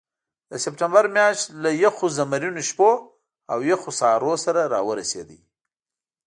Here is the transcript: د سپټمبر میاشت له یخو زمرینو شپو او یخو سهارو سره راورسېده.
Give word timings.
د 0.49 0.53
سپټمبر 0.63 1.05
میاشت 1.15 1.43
له 1.63 1.69
یخو 1.83 2.05
زمرینو 2.17 2.61
شپو 2.69 2.91
او 3.51 3.59
یخو 3.71 3.89
سهارو 3.99 4.33
سره 4.45 4.61
راورسېده. 4.73 5.37